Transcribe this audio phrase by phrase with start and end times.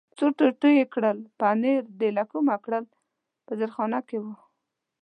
[0.17, 2.83] څو ټوټې کړل، پنیر دې له کومه کړل؟
[3.45, 4.25] په زیرخانه کې و.